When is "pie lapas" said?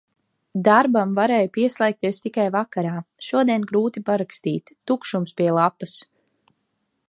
5.43-5.97